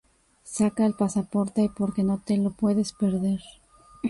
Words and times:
Saca 0.41 0.87
el 0.87 0.95
pasaporte 0.95 1.69
porque 1.77 2.01
no 2.01 2.17
te 2.25 2.35
lo 2.37 2.49
puedes 2.49 2.91
perder. 2.91 3.41